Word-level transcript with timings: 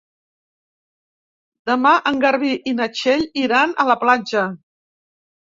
Demà 1.71 1.91
en 2.11 2.17
Garbí 2.25 2.55
i 2.71 2.73
na 2.79 2.87
Txell 2.97 3.23
iran 3.45 3.77
a 3.85 3.89
la 3.91 3.99
platja. 4.07 4.51